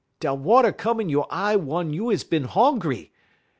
[0.19, 3.11] da water come in you' y eye wun you is bin honkry.